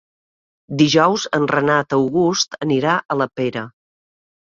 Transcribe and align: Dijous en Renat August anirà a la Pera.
Dijous 0.81 1.27
en 1.39 1.45
Renat 1.53 1.99
August 1.99 2.61
anirà 2.69 2.99
a 3.17 3.23
la 3.25 3.33
Pera. 3.39 3.69